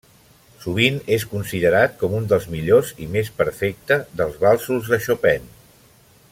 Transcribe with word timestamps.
Sovint 0.61 0.95
és 1.17 1.25
considerat 1.33 1.93
com 1.99 2.15
un 2.21 2.25
dels 2.33 2.49
millors 2.55 2.95
i 3.05 3.09
més 3.17 3.31
perfecte 3.43 4.01
dels 4.23 4.43
valsos 4.47 4.93
de 4.95 5.03
Chopin. 5.09 5.51